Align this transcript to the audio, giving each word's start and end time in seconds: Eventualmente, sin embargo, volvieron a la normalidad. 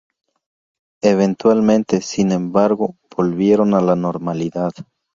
Eventualmente, 1.03 2.01
sin 2.01 2.31
embargo, 2.31 2.95
volvieron 3.15 3.75
a 3.75 3.81
la 3.81 3.95
normalidad. 3.95 4.71